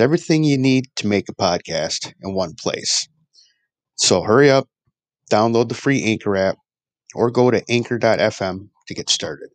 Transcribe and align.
It's 0.00 0.04
everything 0.06 0.44
you 0.44 0.56
need 0.56 0.86
to 0.96 1.06
make 1.06 1.28
a 1.28 1.34
podcast 1.34 2.14
in 2.22 2.32
one 2.32 2.54
place. 2.54 3.06
So 3.96 4.22
hurry 4.22 4.50
up, 4.50 4.66
download 5.30 5.68
the 5.68 5.74
free 5.74 6.02
Anchor 6.02 6.38
app, 6.38 6.56
or 7.14 7.30
go 7.30 7.50
to 7.50 7.62
anchor.fm 7.68 8.70
to 8.86 8.94
get 8.94 9.10
started. 9.10 9.50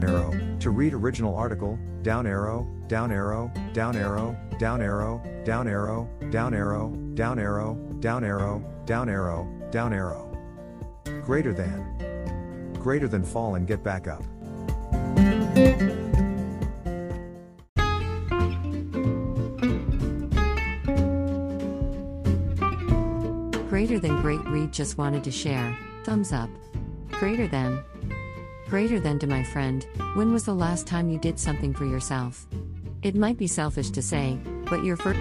arrow. 0.00 0.32
To 0.60 0.70
read 0.70 0.94
original 0.94 1.36
article, 1.36 1.78
down 2.00 2.26
arrow, 2.26 2.66
down 2.86 3.12
arrow, 3.12 3.52
down 3.74 3.94
arrow, 3.94 4.34
down 4.58 4.80
arrow, 4.80 5.22
down 5.44 5.68
arrow, 5.68 6.08
down 6.30 6.54
arrow, 6.54 6.96
down 7.14 7.38
arrow, 7.38 7.74
down 8.00 8.24
arrow, 8.24 8.64
down 8.86 9.10
arrow, 9.10 9.68
down 9.70 9.92
arrow. 9.92 10.34
Greater 11.26 11.52
than. 11.52 12.72
Greater 12.80 13.06
than 13.06 13.22
fall 13.22 13.56
and 13.56 13.66
get 13.66 13.84
back 13.84 14.08
up. 14.08 14.24
Greater 23.78 24.00
than 24.00 24.20
great 24.20 24.44
read 24.46 24.72
just 24.72 24.98
wanted 24.98 25.22
to 25.22 25.30
share. 25.30 25.78
Thumbs 26.02 26.32
up. 26.32 26.50
Greater 27.12 27.46
than. 27.46 27.84
Greater 28.68 28.98
than 28.98 29.20
to 29.20 29.28
my 29.28 29.44
friend, 29.44 29.86
when 30.14 30.32
was 30.32 30.44
the 30.44 30.52
last 30.52 30.84
time 30.84 31.08
you 31.08 31.16
did 31.16 31.38
something 31.38 31.72
for 31.72 31.84
yourself? 31.84 32.48
It 33.02 33.14
might 33.14 33.38
be 33.38 33.46
selfish 33.46 33.90
to 33.90 34.02
say, 34.02 34.36
but 34.68 34.82
your 34.82 34.96
first. 34.96 35.20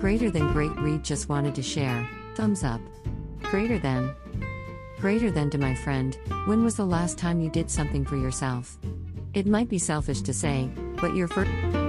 Greater 0.00 0.32
than 0.32 0.52
great 0.52 0.74
read 0.78 1.04
just 1.04 1.28
wanted 1.28 1.54
to 1.54 1.62
share. 1.62 2.10
Thumbs 2.34 2.64
up. 2.64 2.80
Greater 3.42 3.78
than. 3.78 4.12
Greater 4.98 5.30
than 5.30 5.48
to 5.50 5.58
my 5.58 5.76
friend, 5.76 6.18
when 6.46 6.64
was 6.64 6.74
the 6.74 6.84
last 6.84 7.18
time 7.18 7.40
you 7.40 7.48
did 7.48 7.70
something 7.70 8.04
for 8.04 8.16
yourself? 8.16 8.76
It 9.38 9.46
might 9.46 9.68
be 9.68 9.78
selfish 9.78 10.22
to 10.22 10.34
say, 10.34 10.68
but 11.00 11.14
your 11.14 11.28
first. 11.28 11.87